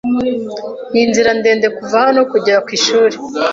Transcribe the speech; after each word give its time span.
Ninzira 0.91 1.31
ndende 1.39 1.67
kuva 1.77 1.97
hano 2.05 2.21
kugera 2.31 2.59
kwishuri. 2.65 3.15